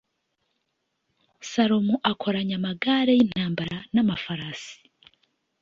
[1.51, 4.75] salomo akoranya amagare y'intambara n'amafarasi